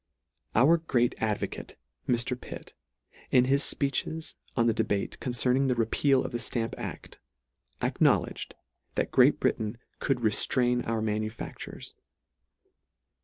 [0.55, 1.75] Our great advocate,
[2.09, 2.33] Mr.
[2.35, 2.73] Pitt,
[3.29, 7.01] in his fpeeches on the debate concerning the repeal of the Stamp aff,
[7.83, 8.55] acknowledged,
[8.95, 11.93] that Great Britain could reftrain our manufactures.